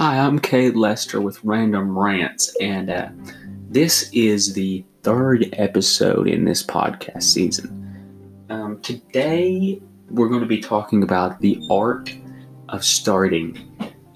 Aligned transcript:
Hi, 0.00 0.16
I'm 0.18 0.38
Kay 0.38 0.70
Lester 0.70 1.20
with 1.20 1.44
Random 1.44 1.98
Rants, 1.98 2.56
and 2.58 2.88
uh, 2.88 3.10
this 3.68 4.08
is 4.14 4.54
the 4.54 4.82
third 5.02 5.50
episode 5.58 6.26
in 6.26 6.46
this 6.46 6.62
podcast 6.62 7.24
season. 7.24 8.46
Um, 8.48 8.80
today, 8.80 9.78
we're 10.08 10.30
going 10.30 10.40
to 10.40 10.46
be 10.46 10.58
talking 10.58 11.02
about 11.02 11.38
the 11.42 11.62
art 11.70 12.16
of 12.70 12.82
starting, 12.82 13.58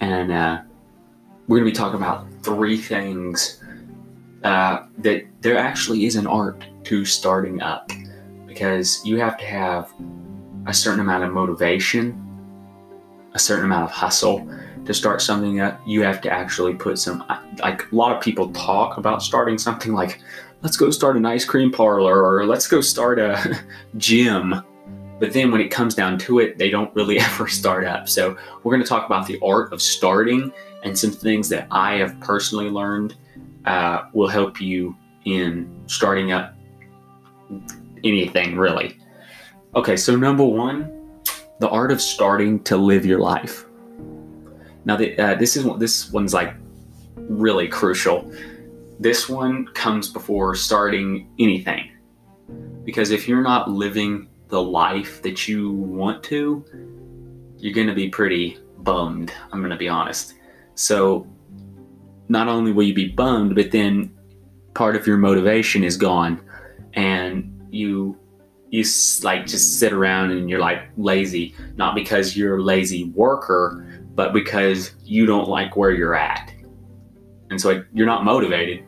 and 0.01 0.33
uh, 0.33 0.63
we're 1.49 1.59
going 1.59 1.71
to 1.71 1.71
be 1.71 1.77
talking 1.77 2.01
about 2.01 2.29
three 2.43 2.79
things 2.79 3.63
uh, 4.43 4.85
that 4.97 5.27
there 5.43 5.59
actually 5.59 6.07
is 6.07 6.17
an 6.17 6.27
art 6.27 6.65
to 6.85 7.05
starting 7.05 7.61
up 7.61 7.93
because 8.47 9.05
you 9.05 9.19
have 9.19 9.37
to 9.37 9.45
have 9.45 9.93
a 10.67 10.73
certain 10.73 11.01
amount 11.01 11.25
of 11.25 11.31
motivation, 11.35 12.19
a 13.35 13.39
certain 13.39 13.67
amount 13.67 13.85
of 13.85 13.91
hustle 13.91 14.49
to 14.85 14.95
start 14.95 15.23
something 15.23 15.61
up, 15.61 15.81
you 15.87 16.03
have 16.03 16.21
to 16.23 16.31
actually 16.31 16.75
put 16.75 16.99
some. 16.99 17.25
Like 17.59 17.91
a 17.91 17.95
lot 17.95 18.15
of 18.15 18.23
people 18.23 18.51
talk 18.53 18.97
about 18.97 19.23
starting 19.23 19.59
something 19.59 19.93
like, 19.93 20.21
let's 20.63 20.77
go 20.77 20.91
start 20.91 21.17
an 21.17 21.27
ice 21.27 21.45
cream 21.45 21.71
parlor 21.71 22.25
or 22.25 22.47
let's 22.47 22.67
go 22.67 22.81
start 22.81 23.19
a 23.19 23.59
gym. 23.97 24.63
But 25.21 25.33
then 25.33 25.51
when 25.51 25.61
it 25.61 25.71
comes 25.71 25.95
down 25.95 26.19
to 26.21 26.41
it, 26.41 26.59
they 26.59 26.71
don't 26.71 26.95
really 26.95 27.19
ever 27.21 27.49
start 27.49 27.87
up. 27.87 28.09
So 28.09 28.37
we're 28.63 28.73
going 28.73 28.83
to 28.83 28.89
talk 28.89 29.07
about 29.07 29.27
the 29.27 29.39
art 29.43 29.73
of 29.73 29.81
starting 29.81 30.53
and 30.83 30.99
some 30.99 31.11
things 31.11 31.49
that 31.49 31.67
I 31.71 31.95
have 31.95 32.19
personally 32.21 32.69
learned 32.69 33.15
uh, 33.65 34.03
will 34.13 34.29
help 34.29 34.61
you 34.61 34.97
in 35.25 35.71
starting 35.87 36.33
up 36.33 36.55
anything 38.03 38.57
really. 38.57 38.99
Okay, 39.75 39.97
so 39.97 40.15
number 40.15 40.45
one, 40.45 41.21
the 41.61 41.69
art 41.69 41.91
of 41.91 42.01
starting 42.01 42.63
to 42.65 42.77
live 42.77 43.07
your 43.07 43.19
life. 43.19 43.67
Now, 44.85 44.97
the, 44.97 45.19
uh, 45.19 45.35
this 45.37 45.57
is 45.57 45.67
this 45.79 46.11
one's 46.11 46.35
like 46.35 46.55
really 47.17 47.69
crucial. 47.69 48.31
This 49.01 49.29
one 49.29 49.67
comes 49.69 50.11
before 50.11 50.55
starting 50.55 51.29
anything, 51.39 51.91
because 52.85 53.11
if 53.11 53.27
you're 53.27 53.43
not 53.43 53.71
living 53.71 54.29
the 54.49 54.63
life 54.63 55.23
that 55.23 55.49
you 55.49 55.73
want 55.73 56.23
to, 56.25 56.65
you're 57.59 57.75
going 57.75 57.87
to 57.87 57.95
be 57.95 58.09
pretty 58.09 58.59
bummed. 58.79 59.33
I'm 59.53 59.61
going 59.61 59.71
to 59.71 59.77
be 59.77 59.89
honest. 59.89 60.35
So, 60.75 61.27
not 62.29 62.49
only 62.49 62.73
will 62.73 62.85
you 62.85 62.95
be 62.95 63.09
bummed, 63.09 63.55
but 63.55 63.71
then 63.71 64.15
part 64.75 64.97
of 64.97 65.07
your 65.07 65.17
motivation 65.17 65.83
is 65.83 65.97
gone, 65.97 66.41
and 66.95 67.69
you 67.71 68.19
you 68.71 68.85
like 69.23 69.47
just 69.47 69.79
sit 69.79 69.93
around 69.93 70.33
and 70.33 70.51
you're 70.51 70.59
like 70.59 70.83
lazy, 70.97 71.55
not 71.77 71.95
because 71.95 72.37
you're 72.37 72.59
a 72.59 72.63
lazy 72.63 73.05
worker, 73.11 73.87
but 74.15 74.33
because 74.33 74.93
you 75.05 75.27
don't 75.27 75.49
like 75.49 75.77
where 75.77 75.91
you're 75.91 76.15
at. 76.15 76.53
And 77.51 77.61
so 77.61 77.85
you're 77.93 78.07
not 78.07 78.25
motivated. 78.25 78.85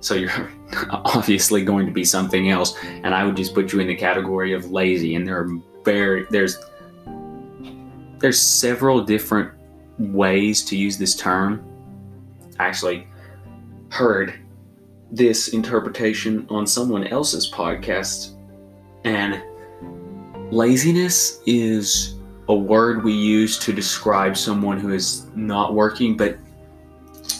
So 0.00 0.14
you're 0.14 0.50
obviously 0.90 1.64
going 1.64 1.86
to 1.86 1.92
be 1.92 2.04
something 2.04 2.50
else. 2.50 2.76
And 2.84 3.14
I 3.14 3.24
would 3.24 3.36
just 3.36 3.54
put 3.54 3.72
you 3.72 3.80
in 3.80 3.88
the 3.88 3.94
category 3.94 4.52
of 4.52 4.70
lazy. 4.70 5.14
And 5.14 5.26
there 5.26 5.40
are 5.40 5.48
very, 5.84 6.26
there's, 6.30 6.58
there's 8.18 8.40
several 8.40 9.02
different 9.02 9.52
ways 9.98 10.64
to 10.66 10.76
use 10.76 10.98
this 10.98 11.14
term. 11.16 11.64
I 12.58 12.66
actually 12.66 13.06
heard 13.90 14.34
this 15.10 15.48
interpretation 15.48 16.46
on 16.50 16.66
someone 16.66 17.06
else's 17.06 17.50
podcast. 17.50 18.34
And 19.04 19.42
laziness 20.52 21.40
is 21.46 22.15
a 22.48 22.54
word 22.54 23.02
we 23.02 23.12
use 23.12 23.58
to 23.58 23.72
describe 23.72 24.36
someone 24.36 24.78
who 24.78 24.92
is 24.92 25.26
not 25.34 25.74
working, 25.74 26.16
but 26.16 26.38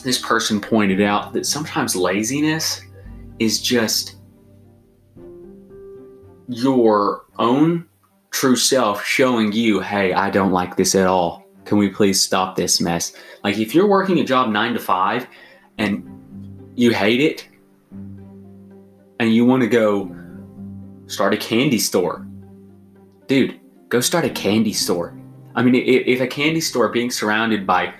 this 0.03 0.19
person 0.19 0.59
pointed 0.59 1.01
out 1.01 1.33
that 1.33 1.45
sometimes 1.45 1.95
laziness 1.95 2.81
is 3.39 3.61
just 3.61 4.17
your 6.47 7.25
own 7.39 7.85
true 8.31 8.55
self 8.55 9.03
showing 9.05 9.51
you, 9.51 9.79
hey, 9.79 10.13
I 10.13 10.29
don't 10.29 10.51
like 10.51 10.75
this 10.75 10.95
at 10.95 11.07
all. 11.07 11.45
Can 11.65 11.77
we 11.77 11.89
please 11.89 12.21
stop 12.21 12.55
this 12.55 12.79
mess? 12.79 13.13
Like 13.43 13.57
if 13.57 13.75
you're 13.75 13.87
working 13.87 14.19
a 14.19 14.23
job 14.23 14.49
nine 14.49 14.73
to 14.73 14.79
five 14.79 15.27
and 15.77 16.05
you 16.75 16.93
hate 16.93 17.19
it 17.19 17.47
and 19.19 19.33
you 19.33 19.45
want 19.45 19.63
to 19.63 19.67
go 19.67 20.15
start 21.07 21.33
a 21.33 21.37
candy 21.37 21.79
store, 21.79 22.25
dude, 23.27 23.59
go 23.89 24.01
start 24.01 24.25
a 24.25 24.29
candy 24.29 24.73
store. 24.73 25.17
I 25.55 25.63
mean, 25.63 25.75
if, 25.75 26.21
a 26.21 26.27
candy 26.27 26.61
store 26.61 26.89
being 26.89 27.09
surrounded 27.09 27.65
by 27.65 27.93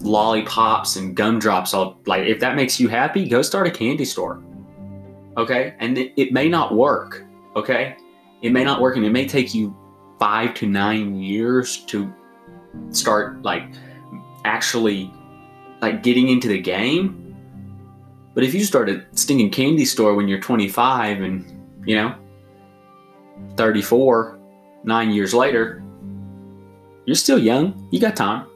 lollipops 0.00 0.96
and 0.96 1.14
gumdrops, 1.14 1.74
all 1.74 2.00
like 2.06 2.26
if 2.26 2.40
that 2.40 2.56
makes 2.56 2.80
you 2.80 2.88
happy, 2.88 3.28
go 3.28 3.42
start 3.42 3.66
a 3.66 3.70
candy 3.70 4.04
store. 4.04 4.42
Okay, 5.36 5.74
and 5.80 5.98
it, 5.98 6.12
it 6.16 6.32
may 6.32 6.48
not 6.48 6.74
work. 6.74 7.24
Okay, 7.56 7.96
it 8.42 8.50
may 8.50 8.64
not 8.64 8.80
work, 8.80 8.96
and 8.96 9.04
it 9.04 9.10
may 9.10 9.26
take 9.26 9.54
you 9.54 9.76
five 10.18 10.54
to 10.54 10.66
nine 10.66 11.16
years 11.16 11.78
to 11.86 12.12
start 12.90 13.42
like 13.42 13.64
actually 14.44 15.12
like 15.82 16.02
getting 16.02 16.28
into 16.28 16.48
the 16.48 16.60
game. 16.60 17.20
But 18.34 18.44
if 18.44 18.54
you 18.54 18.64
start 18.64 18.88
a 18.88 19.04
stinking 19.12 19.50
candy 19.50 19.84
store 19.84 20.14
when 20.14 20.26
you're 20.26 20.40
25 20.40 21.20
and 21.20 21.66
you 21.86 21.96
know 21.96 22.14
34 23.56 24.38
nine 24.84 25.10
years 25.10 25.34
later, 25.34 25.82
you're 27.06 27.16
still 27.16 27.38
young. 27.38 27.88
You 27.90 28.00
got 28.00 28.16
time. 28.16 28.46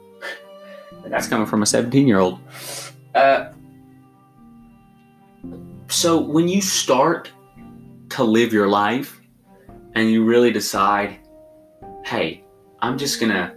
And 1.03 1.11
that's 1.13 1.27
coming 1.27 1.47
from 1.47 1.61
a 1.61 1.65
17 1.65 2.07
year 2.07 2.19
old. 2.19 2.39
Uh, 3.13 3.51
so 5.87 6.19
when 6.19 6.47
you 6.47 6.61
start 6.61 7.31
to 8.09 8.23
live 8.23 8.53
your 8.53 8.67
life 8.67 9.19
and 9.95 10.09
you 10.09 10.23
really 10.23 10.51
decide, 10.51 11.19
hey, 12.05 12.43
I'm 12.81 12.97
just 12.97 13.19
going 13.19 13.31
to, 13.31 13.53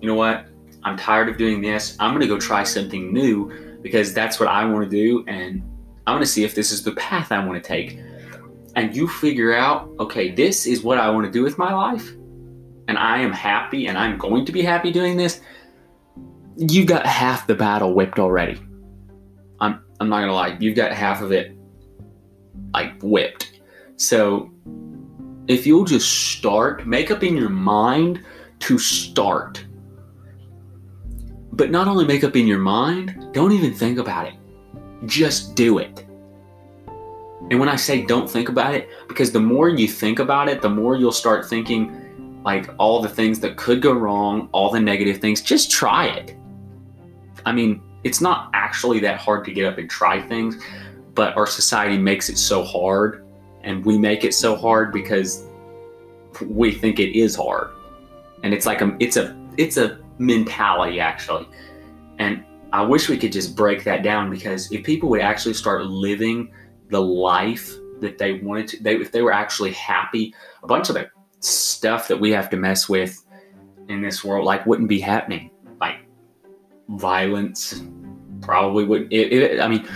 you 0.00 0.08
know 0.08 0.14
what? 0.14 0.46
I'm 0.82 0.96
tired 0.96 1.28
of 1.28 1.38
doing 1.38 1.62
this. 1.62 1.96
I'm 1.98 2.10
going 2.10 2.20
to 2.20 2.26
go 2.28 2.38
try 2.38 2.62
something 2.62 3.12
new 3.12 3.78
because 3.80 4.12
that's 4.12 4.38
what 4.38 4.48
I 4.48 4.64
want 4.64 4.84
to 4.84 4.90
do. 4.90 5.24
And 5.26 5.62
I 6.06 6.12
want 6.12 6.22
to 6.22 6.30
see 6.30 6.44
if 6.44 6.54
this 6.54 6.70
is 6.72 6.82
the 6.82 6.92
path 6.92 7.32
I 7.32 7.44
want 7.44 7.62
to 7.62 7.66
take 7.66 7.98
and 8.76 8.94
you 8.94 9.08
figure 9.08 9.54
out, 9.54 9.90
okay, 10.00 10.30
this 10.30 10.66
is 10.66 10.82
what 10.82 10.98
I 10.98 11.10
want 11.10 11.26
to 11.26 11.30
do 11.30 11.42
with 11.42 11.58
my 11.58 11.72
life, 11.72 12.10
and 12.88 12.98
I 12.98 13.18
am 13.18 13.32
happy 13.32 13.86
and 13.86 13.96
I'm 13.96 14.18
going 14.18 14.44
to 14.46 14.52
be 14.52 14.62
happy 14.62 14.90
doing 14.90 15.16
this, 15.16 15.40
you've 16.56 16.86
got 16.86 17.06
half 17.06 17.46
the 17.46 17.54
battle 17.54 17.94
whipped 17.94 18.18
already. 18.18 18.60
I'm 19.60 19.82
I'm 20.00 20.08
not 20.08 20.20
gonna 20.20 20.34
lie, 20.34 20.56
you've 20.60 20.76
got 20.76 20.92
half 20.92 21.22
of 21.22 21.32
it 21.32 21.56
like 22.72 23.00
whipped. 23.02 23.60
So 23.96 24.50
if 25.46 25.66
you'll 25.66 25.84
just 25.84 26.36
start, 26.36 26.86
make 26.86 27.10
up 27.10 27.22
in 27.22 27.36
your 27.36 27.50
mind 27.50 28.24
to 28.60 28.78
start. 28.78 29.64
But 31.52 31.70
not 31.70 31.86
only 31.86 32.04
make 32.04 32.24
up 32.24 32.34
in 32.34 32.46
your 32.46 32.58
mind, 32.58 33.28
don't 33.32 33.52
even 33.52 33.72
think 33.72 33.98
about 33.98 34.26
it. 34.26 34.34
Just 35.06 35.54
do 35.54 35.78
it. 35.78 36.03
And 37.50 37.60
when 37.60 37.68
I 37.68 37.76
say 37.76 38.04
don't 38.04 38.28
think 38.28 38.48
about 38.48 38.74
it, 38.74 38.88
because 39.06 39.32
the 39.32 39.40
more 39.40 39.68
you 39.68 39.86
think 39.86 40.18
about 40.18 40.48
it, 40.48 40.62
the 40.62 40.70
more 40.70 40.96
you'll 40.96 41.12
start 41.12 41.46
thinking 41.46 42.42
like 42.44 42.68
all 42.78 43.00
the 43.00 43.08
things 43.08 43.40
that 43.40 43.56
could 43.56 43.80
go 43.80 43.92
wrong, 43.92 44.48
all 44.52 44.70
the 44.70 44.80
negative 44.80 45.18
things. 45.18 45.40
Just 45.40 45.70
try 45.70 46.06
it. 46.06 46.36
I 47.46 47.52
mean, 47.52 47.82
it's 48.04 48.20
not 48.20 48.50
actually 48.52 49.00
that 49.00 49.18
hard 49.18 49.44
to 49.46 49.52
get 49.52 49.64
up 49.64 49.78
and 49.78 49.88
try 49.88 50.20
things, 50.20 50.62
but 51.14 51.36
our 51.36 51.46
society 51.46 51.96
makes 51.96 52.28
it 52.28 52.36
so 52.36 52.62
hard, 52.62 53.24
and 53.62 53.84
we 53.84 53.98
make 53.98 54.24
it 54.24 54.34
so 54.34 54.54
hard 54.54 54.92
because 54.92 55.44
we 56.46 56.72
think 56.72 56.98
it 56.98 57.18
is 57.18 57.34
hard. 57.34 57.70
And 58.42 58.52
it's 58.52 58.66
like 58.66 58.82
a 58.82 58.94
it's 59.00 59.16
a 59.16 59.36
it's 59.56 59.78
a 59.78 59.98
mentality 60.18 61.00
actually. 61.00 61.48
And 62.18 62.44
I 62.72 62.82
wish 62.82 63.08
we 63.08 63.16
could 63.16 63.32
just 63.32 63.56
break 63.56 63.84
that 63.84 64.02
down 64.02 64.30
because 64.30 64.70
if 64.70 64.84
people 64.84 65.08
would 65.10 65.20
actually 65.20 65.54
start 65.54 65.86
living 65.86 66.52
the 66.88 67.00
life 67.00 67.72
that 68.00 68.18
they 68.18 68.34
wanted 68.34 68.68
to 68.68 68.82
they 68.82 68.96
if 68.96 69.12
they 69.12 69.22
were 69.22 69.32
actually 69.32 69.72
happy 69.72 70.34
a 70.62 70.66
bunch 70.66 70.88
of 70.88 70.94
the 70.94 71.08
stuff 71.40 72.08
that 72.08 72.18
we 72.18 72.30
have 72.30 72.50
to 72.50 72.56
mess 72.56 72.88
with 72.88 73.24
in 73.88 74.02
this 74.02 74.24
world 74.24 74.44
like 74.44 74.64
wouldn't 74.66 74.88
be 74.88 75.00
happening. 75.00 75.50
Like 75.80 75.96
violence 76.88 77.82
probably 78.40 78.84
would 78.84 79.10
it, 79.10 79.32
it, 79.32 79.60
i 79.60 79.66
mean 79.66 79.88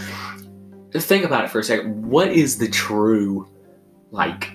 just 0.91 1.07
think 1.07 1.23
about 1.23 1.45
it 1.45 1.51
for 1.51 1.59
a 1.59 1.65
second. 1.65 2.07
What 2.07 2.33
is 2.33 2.57
the 2.57 2.69
true 2.69 3.47
like 4.11 4.53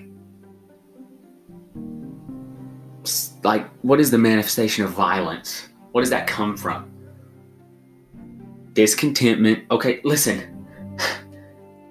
like 3.44 3.68
what 3.82 4.00
is 4.00 4.10
the 4.10 4.18
manifestation 4.18 4.84
of 4.84 4.90
violence? 4.90 5.68
What 5.92 6.00
does 6.00 6.10
that 6.10 6.26
come 6.26 6.56
from? 6.56 6.90
Discontentment. 8.72 9.64
Okay 9.70 10.00
listen 10.02 10.63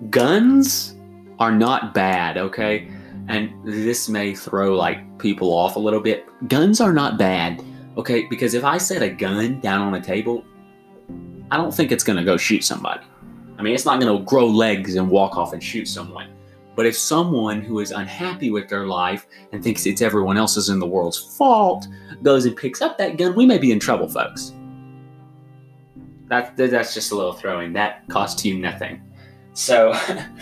guns 0.10 0.96
are 1.40 1.52
not 1.52 1.94
bad, 1.94 2.38
okay? 2.38 2.88
And 3.28 3.52
this 3.64 4.10
may 4.10 4.36
throw 4.36 4.76
like 4.76 5.18
people 5.18 5.54
off 5.54 5.76
a 5.76 5.80
little 5.80 6.00
bit. 6.00 6.26
Guns 6.48 6.82
are 6.82 6.94
not 6.94 7.18
bad, 7.18 7.64
okay? 7.98 8.26
Because 8.28 8.54
if 8.54 8.64
I 8.64 8.78
set 8.78 9.02
a 9.02 9.10
gun 9.10 9.60
down 9.60 9.82
on 9.82 9.96
a 9.96 10.02
table, 10.02 10.44
I 11.52 11.58
don't 11.58 11.74
think 11.74 11.92
it's 11.92 12.04
to 12.18 12.24
go 12.24 12.38
shoot 12.38 12.64
somebody. 12.64 13.04
I 13.58 13.62
mean, 13.62 13.76
it's 13.76 13.86
not 13.86 14.02
to 14.02 14.24
grow 14.24 14.48
legs 14.48 14.96
and 14.96 15.10
walk 15.10 15.38
off 15.38 15.54
and 15.54 15.64
shoot 15.64 15.88
someone. 15.88 16.30
But 16.76 16.88
if 16.88 16.98
someone 16.98 17.62
who 17.62 17.80
is 17.80 17.92
unhappy 17.92 18.50
with 18.50 18.68
their 18.68 18.88
life 18.88 19.28
and 19.52 19.64
thinks 19.64 19.86
it's 19.86 20.02
everyone 20.02 20.38
else's 20.38 20.70
in 20.70 20.80
the 20.80 20.88
world's 20.88 21.38
fault 21.38 21.88
goes 22.24 22.46
and 22.46 22.56
picks 22.56 22.82
up 22.82 22.98
that 22.98 23.18
gun, 23.18 23.36
we 23.36 23.46
may 23.46 23.60
be 23.60 23.72
in 23.72 23.80
trouble, 23.80 24.10
folks. 24.10 24.54
That, 26.30 26.58
that's 26.58 26.96
just 26.96 27.12
a 27.12 27.16
little 27.16 27.34
throwing. 27.34 27.74
That 27.74 28.08
costs 28.10 28.44
you 28.44 28.58
nothing. 28.58 29.02
So, 29.54 29.94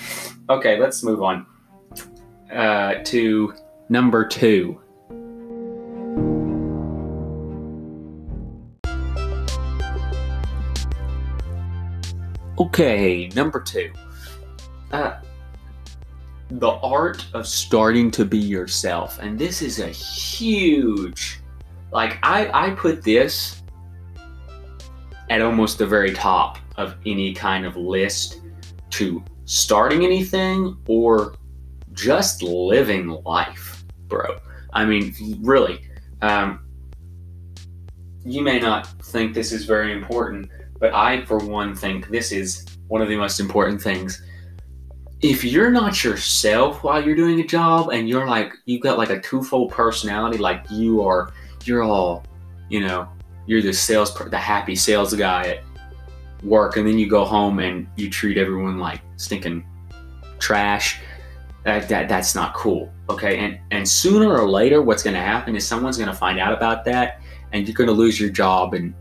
okay, 0.49 0.79
let's 0.79 1.03
move 1.03 1.21
on 1.21 1.45
uh, 2.51 2.95
to 3.05 3.53
number 3.89 4.25
two. 4.25 4.79
Okay, 12.57 13.29
number 13.35 13.59
two. 13.59 13.91
Uh, 14.91 15.19
the 16.49 16.69
art 16.69 17.25
of 17.33 17.47
starting 17.47 18.11
to 18.11 18.25
be 18.25 18.37
yourself. 18.37 19.19
And 19.19 19.39
this 19.39 19.61
is 19.61 19.79
a 19.79 19.87
huge, 19.87 21.39
like, 21.91 22.17
I, 22.23 22.67
I 22.67 22.69
put 22.71 23.01
this 23.03 23.63
at 25.29 25.41
almost 25.41 25.77
the 25.77 25.87
very 25.87 26.13
top 26.13 26.59
of 26.77 26.95
any 27.05 27.33
kind 27.33 27.65
of 27.65 27.77
list 27.77 28.40
to 28.91 29.23
starting 29.45 30.03
anything 30.05 30.77
or 30.87 31.35
just 31.93 32.41
living 32.41 33.07
life, 33.25 33.83
bro. 34.07 34.37
I 34.73 34.85
mean, 34.85 35.13
really. 35.41 35.81
Um, 36.21 36.65
you 38.23 38.41
may 38.41 38.59
not 38.59 38.87
think 39.03 39.33
this 39.33 39.51
is 39.51 39.65
very 39.65 39.91
important, 39.91 40.49
but 40.79 40.93
I, 40.93 41.25
for 41.25 41.37
one, 41.39 41.75
think 41.75 42.09
this 42.09 42.31
is 42.31 42.65
one 42.87 43.01
of 43.01 43.07
the 43.07 43.15
most 43.15 43.39
important 43.39 43.81
things. 43.81 44.21
If 45.21 45.43
you're 45.43 45.71
not 45.71 46.03
yourself 46.03 46.83
while 46.83 47.03
you're 47.03 47.15
doing 47.15 47.39
a 47.39 47.45
job 47.45 47.89
and 47.89 48.09
you're 48.09 48.27
like, 48.27 48.53
you've 48.65 48.81
got 48.81 48.97
like 48.97 49.09
a 49.09 49.19
twofold 49.19 49.71
personality, 49.71 50.37
like 50.37 50.65
you 50.71 51.03
are, 51.03 51.31
you're 51.63 51.83
all, 51.83 52.23
you 52.69 52.79
know, 52.79 53.07
you're 53.45 53.61
the 53.61 53.73
sales, 53.73 54.13
the 54.15 54.37
happy 54.37 54.75
sales 54.75 55.13
guy 55.13 55.47
at 55.47 55.63
work, 56.43 56.77
and 56.77 56.87
then 56.87 56.97
you 56.97 57.07
go 57.07 57.25
home 57.25 57.59
and 57.59 57.87
you 57.95 58.09
treat 58.09 58.37
everyone 58.37 58.79
like 58.79 59.01
stinking 59.17 59.65
trash. 60.39 60.99
That, 61.63 61.87
that 61.89 62.09
that's 62.09 62.33
not 62.33 62.53
cool. 62.55 62.91
Okay. 63.09 63.37
And 63.37 63.59
and 63.71 63.87
sooner 63.87 64.35
or 64.35 64.49
later, 64.49 64.81
what's 64.81 65.03
going 65.03 65.15
to 65.15 65.21
happen 65.21 65.55
is 65.55 65.65
someone's 65.65 65.97
going 65.97 66.09
to 66.09 66.15
find 66.15 66.39
out 66.39 66.53
about 66.53 66.85
that, 66.85 67.21
and 67.51 67.67
you're 67.67 67.75
going 67.75 67.87
to 67.87 67.93
lose 67.93 68.19
your 68.19 68.29
job, 68.29 68.73
and 68.73 68.93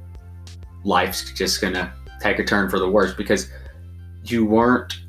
life's 0.85 1.33
just 1.33 1.61
going 1.61 1.75
to 1.75 1.93
take 2.21 2.39
a 2.39 2.45
turn 2.45 2.69
for 2.69 2.79
the 2.79 2.89
worse 2.89 3.15
because 3.15 3.51
you 4.25 4.45
weren't 4.45 5.01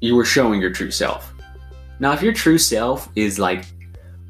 you 0.00 0.16
were 0.16 0.24
showing 0.24 0.60
your 0.60 0.70
true 0.70 0.90
self. 0.90 1.32
Now, 2.00 2.12
if 2.12 2.22
your 2.22 2.32
true 2.32 2.58
self 2.58 3.08
is 3.14 3.38
like 3.38 3.64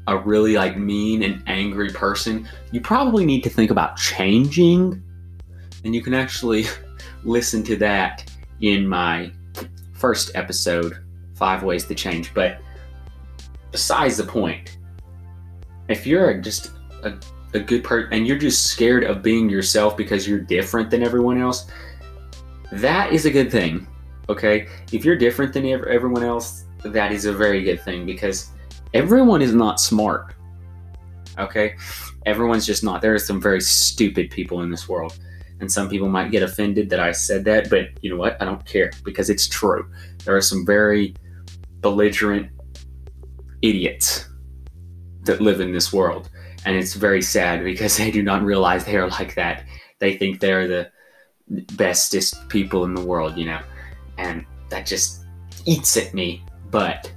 a 0.07 0.17
really 0.17 0.53
like 0.53 0.77
mean 0.77 1.23
and 1.23 1.41
angry 1.47 1.89
person, 1.89 2.47
you 2.71 2.79
probably 2.79 3.25
need 3.25 3.43
to 3.43 3.49
think 3.49 3.71
about 3.71 3.97
changing. 3.97 5.01
And 5.83 5.95
you 5.95 6.01
can 6.01 6.13
actually 6.13 6.65
listen 7.23 7.63
to 7.63 7.75
that 7.77 8.29
in 8.61 8.87
my 8.87 9.31
first 9.91 10.31
episode, 10.35 10.97
Five 11.35 11.63
Ways 11.63 11.85
to 11.85 11.95
Change. 11.95 12.33
But 12.33 12.59
besides 13.71 14.17
the 14.17 14.23
point, 14.23 14.77
if 15.87 16.07
you're 16.07 16.33
just 16.39 16.71
a, 17.03 17.13
a 17.53 17.59
good 17.59 17.83
person 17.83 18.13
and 18.13 18.27
you're 18.27 18.37
just 18.37 18.65
scared 18.67 19.03
of 19.03 19.21
being 19.21 19.49
yourself 19.49 19.97
because 19.97 20.27
you're 20.27 20.39
different 20.39 20.89
than 20.89 21.03
everyone 21.03 21.39
else, 21.39 21.67
that 22.71 23.11
is 23.11 23.25
a 23.25 23.31
good 23.31 23.51
thing. 23.51 23.87
Okay? 24.29 24.67
If 24.91 25.05
you're 25.05 25.17
different 25.17 25.53
than 25.53 25.65
everyone 25.65 26.23
else, 26.23 26.65
that 26.83 27.11
is 27.11 27.25
a 27.25 27.33
very 27.33 27.63
good 27.63 27.81
thing 27.81 28.05
because 28.05 28.49
everyone 28.93 29.41
is 29.41 29.53
not 29.53 29.79
smart. 29.79 30.33
Okay? 31.37 31.75
Everyone's 32.25 32.65
just 32.65 32.83
not. 32.83 33.01
There 33.01 33.13
are 33.13 33.19
some 33.19 33.41
very 33.41 33.61
stupid 33.61 34.31
people 34.31 34.61
in 34.61 34.69
this 34.69 34.87
world. 34.87 35.17
And 35.59 35.71
some 35.71 35.89
people 35.89 36.09
might 36.09 36.31
get 36.31 36.43
offended 36.43 36.89
that 36.89 36.99
I 36.99 37.11
said 37.11 37.45
that, 37.45 37.69
but 37.69 37.89
you 38.01 38.09
know 38.09 38.17
what? 38.17 38.41
I 38.41 38.45
don't 38.45 38.65
care 38.65 38.91
because 39.03 39.29
it's 39.29 39.47
true. 39.47 39.89
There 40.25 40.35
are 40.35 40.41
some 40.41 40.65
very 40.65 41.15
belligerent 41.79 42.49
idiots 43.61 44.27
that 45.23 45.41
live 45.41 45.61
in 45.61 45.71
this 45.71 45.93
world. 45.93 46.29
And 46.65 46.75
it's 46.75 46.93
very 46.93 47.21
sad 47.21 47.63
because 47.63 47.97
they 47.99 48.11
do 48.11 48.23
not 48.23 48.43
realize 48.43 48.85
they 48.85 48.97
are 48.97 49.09
like 49.09 49.35
that. 49.35 49.65
They 49.99 50.17
think 50.17 50.39
they're 50.39 50.67
the 50.67 50.91
bestest 51.73 52.47
people 52.49 52.85
in 52.85 52.93
the 52.93 53.03
world, 53.03 53.37
you 53.37 53.45
know? 53.45 53.61
And 54.17 54.45
that 54.69 54.85
just 54.85 55.25
eats 55.65 55.97
at 55.97 56.13
me. 56.13 56.43
But 56.71 57.11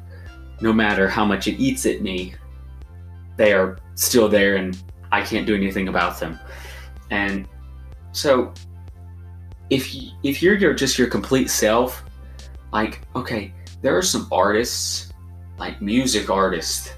no 0.61 0.73
matter 0.73 1.09
how 1.09 1.25
much 1.25 1.47
it 1.47 1.59
eats 1.59 1.87
at 1.87 2.03
me, 2.03 2.35
they 3.37 3.53
are 3.53 3.79
still 3.95 4.29
there 4.29 4.57
and 4.57 4.77
I 5.13 5.23
can't 5.23 5.47
do 5.47 5.55
anything 5.55 5.89
about 5.89 6.19
them. 6.19 6.39
And 7.11 7.49
so 8.17 8.55
if 9.69 9.95
you, 9.95 10.11
if 10.23 10.43
you're 10.43 10.57
your, 10.57 10.73
just 10.73 10.99
your 10.99 11.07
complete 11.07 11.51
self, 11.51 12.03
like 12.73 13.07
okay, 13.15 13.53
there 13.83 13.97
are 13.97 14.03
some 14.03 14.27
artists, 14.33 15.13
like 15.59 15.83
music 15.83 16.31
artists, 16.31 16.95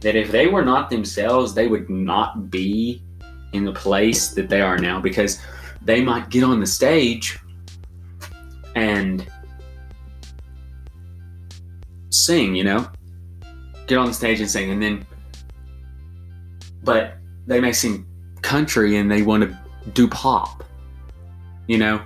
that 0.00 0.14
if 0.14 0.30
they 0.30 0.46
were 0.46 0.62
not 0.62 0.90
themselves, 0.90 1.54
they 1.54 1.68
would 1.68 1.88
not 1.88 2.50
be 2.50 3.02
in 3.54 3.64
the 3.64 3.72
place 3.72 4.28
that 4.34 4.50
they 4.50 4.60
are 4.60 4.76
now 4.76 5.00
because 5.00 5.40
they 5.80 6.02
might 6.02 6.28
get 6.28 6.44
on 6.44 6.60
the 6.60 6.66
stage 6.66 7.38
and 8.74 9.26
sing, 12.10 12.54
you 12.54 12.64
know, 12.64 12.86
get 13.86 13.96
on 13.96 14.08
the 14.08 14.12
stage 14.12 14.40
and 14.40 14.50
sing, 14.50 14.70
and 14.70 14.82
then, 14.82 15.06
but 16.84 17.14
they 17.46 17.58
may 17.58 17.72
sing 17.72 18.06
country 18.42 18.98
and 18.98 19.10
they 19.10 19.22
want 19.22 19.42
to 19.42 19.58
do 19.94 20.08
pop, 20.08 20.64
you 21.66 21.78
know, 21.78 22.00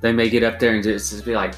they 0.00 0.12
may 0.12 0.28
get 0.28 0.42
up 0.42 0.58
there 0.58 0.74
and 0.74 0.82
just, 0.82 1.24
be 1.24 1.34
like, 1.34 1.54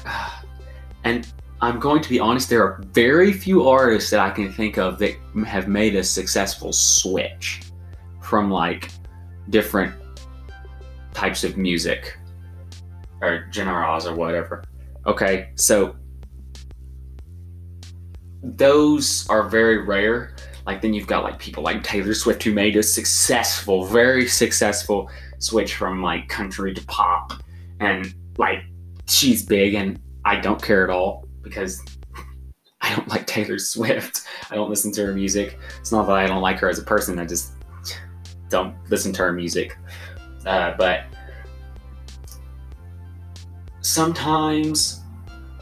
and 1.03 1.27
I'm 1.61 1.79
going 1.79 2.01
to 2.01 2.09
be 2.09 2.19
honest, 2.19 2.49
there 2.49 2.63
are 2.63 2.81
very 2.91 3.33
few 3.33 3.67
artists 3.67 4.09
that 4.11 4.19
I 4.19 4.29
can 4.29 4.51
think 4.51 4.77
of 4.77 4.99
that 4.99 5.15
have 5.47 5.67
made 5.67 5.95
a 5.95 6.03
successful 6.03 6.73
switch 6.73 7.61
from 8.21 8.51
like 8.51 8.91
different 9.49 9.93
types 11.13 11.43
of 11.43 11.57
music 11.57 12.17
or 13.21 13.47
genres 13.51 14.05
or 14.05 14.15
whatever. 14.15 14.63
Okay, 15.07 15.49
so 15.55 15.95
those 18.43 19.27
are 19.29 19.47
very 19.49 19.83
rare. 19.83 20.35
Like 20.65 20.81
then 20.81 20.93
you've 20.93 21.07
got 21.07 21.23
like 21.23 21.39
people 21.39 21.63
like 21.63 21.83
Taylor 21.83 22.13
Swift 22.13 22.43
who 22.43 22.53
made 22.53 22.75
a 22.75 22.83
successful, 22.83 23.85
very 23.85 24.27
successful 24.27 25.09
switch 25.39 25.75
from 25.75 26.01
like 26.01 26.27
country 26.27 26.73
to 26.73 26.85
pop, 26.85 27.33
and 27.79 28.13
like 28.37 28.59
she's 29.07 29.45
big, 29.45 29.73
and 29.73 29.99
I 30.23 30.39
don't 30.39 30.61
care 30.61 30.83
at 30.83 30.89
all 30.89 31.27
because 31.41 31.81
I 32.81 32.95
don't 32.95 33.07
like 33.07 33.27
Taylor 33.27 33.59
Swift. 33.59 34.21
I 34.49 34.55
don't 34.55 34.69
listen 34.69 34.91
to 34.93 35.05
her 35.05 35.13
music. 35.13 35.57
It's 35.79 35.91
not 35.91 36.07
that 36.07 36.15
I 36.15 36.27
don't 36.27 36.41
like 36.41 36.59
her 36.59 36.69
as 36.69 36.79
a 36.79 36.83
person. 36.83 37.19
I 37.19 37.25
just 37.25 37.51
don't 38.49 38.75
listen 38.89 39.11
to 39.13 39.23
her 39.23 39.33
music. 39.33 39.77
Uh, 40.45 40.75
but 40.77 41.05
sometimes, 43.81 45.01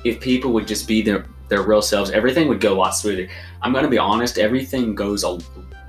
if 0.03 0.19
people 0.19 0.51
would 0.53 0.67
just 0.67 0.87
be 0.87 1.01
their 1.01 1.25
their 1.49 1.61
real 1.61 1.81
selves, 1.81 2.09
everything 2.11 2.47
would 2.47 2.59
go 2.59 2.73
a 2.73 2.79
lot 2.79 2.91
smoother. 2.91 3.27
I'm 3.61 3.71
going 3.71 3.83
to 3.83 3.89
be 3.89 3.97
honest. 3.97 4.37
Everything 4.37 4.95
goes 4.95 5.23
a 5.23 5.39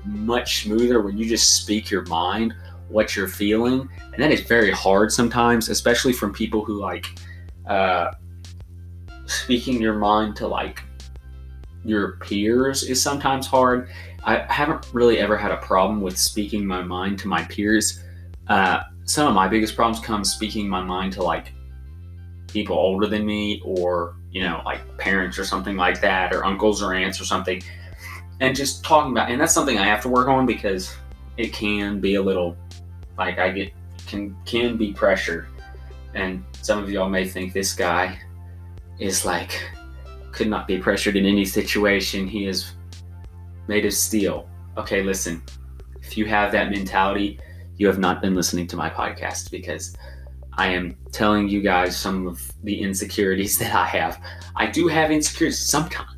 much 0.05 0.65
smoother 0.65 1.01
when 1.01 1.17
you 1.17 1.27
just 1.27 1.63
speak 1.63 1.91
your 1.91 2.03
mind, 2.07 2.55
what 2.89 3.17
you're 3.17 3.29
feeling, 3.29 3.89
and 4.13 4.23
that 4.23 4.31
is 4.31 4.41
very 4.41 4.71
hard 4.71 5.13
sometimes, 5.13 5.69
especially 5.69 6.13
from 6.13 6.33
people 6.33 6.65
who 6.65 6.81
like 6.81 7.07
uh, 7.67 8.13
speaking 9.27 9.81
your 9.81 9.95
mind 9.95 10.37
to 10.37 10.47
like 10.47 10.83
your 11.85 12.17
peers 12.17 12.83
is 12.83 13.01
sometimes 13.03 13.47
hard. 13.47 13.89
I 14.25 14.39
haven't 14.53 14.87
really 14.93 15.19
ever 15.19 15.37
had 15.37 15.51
a 15.51 15.59
problem 15.59 16.01
with 16.01 16.19
speaking 16.19 16.67
my 16.67 16.83
mind 16.83 17.19
to 17.21 17.29
my 17.29 17.45
peers. 17.45 18.03
Uh, 18.49 18.83
some 19.05 19.29
of 19.29 19.35
my 19.35 19.49
biggest 19.49 19.77
problems 19.77 20.05
come 20.05 20.25
speaking 20.25 20.69
my 20.69 20.83
mind 20.83 21.13
to 21.15 21.23
like 21.23 21.53
people 22.49 22.77
older 22.77 23.07
than 23.07 23.27
me 23.27 23.61
or 23.65 24.17
you 24.31 24.43
know 24.43 24.63
like 24.65 24.81
parents 24.97 25.39
or 25.39 25.45
something 25.45 25.77
like 25.77 26.01
that 26.01 26.33
or 26.33 26.45
uncles 26.45 26.83
or 26.83 26.95
aunts 26.95 27.21
or 27.21 27.25
something 27.25 27.61
and 28.41 28.55
just 28.55 28.85
talking 28.85 29.11
about 29.11 29.31
and 29.31 29.41
that's 29.41 29.53
something 29.53 29.77
i 29.79 29.85
have 29.85 30.01
to 30.01 30.09
work 30.09 30.29
on 30.29 30.47
because 30.47 30.95
it 31.37 31.53
can 31.53 32.01
be 32.01 32.15
a 32.15 32.23
little 32.23 32.57
like 33.19 33.39
i 33.39 33.51
get 33.51 33.73
can 34.07 34.37
can 34.45 34.77
be 34.77 34.93
pressured 34.93 35.47
and 36.15 36.45
some 36.63 36.83
of 36.83 36.91
y'all 36.91 37.09
may 37.09 37.27
think 37.27 37.53
this 37.53 37.75
guy 37.75 38.19
is 38.99 39.25
like 39.25 39.61
could 40.35 40.49
not 40.49 40.67
be 40.67 40.79
pressured 40.79 41.17
in 41.17 41.25
any 41.25 41.45
situation. 41.45 42.27
He 42.27 42.47
is 42.47 42.73
made 43.69 43.87
of 43.87 43.93
steel. 43.93 44.49
Okay, 44.77 45.03
listen. 45.03 45.43
If 46.03 46.19
you 46.19 46.27
have 46.27 46.53
that 46.53 46.71
mentality, 46.71 47.39
you 47.77 47.87
have 47.87 47.99
not 47.99 48.21
been 48.21 48.35
listening 48.35 48.67
to 48.69 48.77
my 48.77 48.91
podcast 48.91 49.51
because 49.51 49.97
I 50.53 50.69
am 50.69 50.97
telling 51.13 51.49
you 51.49 51.63
guys 51.63 51.97
some 51.97 52.27
of 52.27 52.43
the 52.65 52.81
insecurities 52.81 53.59
that 53.61 53.75
I 53.75 53.87
have. 53.87 54.21
I 54.57 54.67
do 54.67 54.89
have 54.89 55.11
insecurities 55.11 55.59
sometimes. 55.59 56.11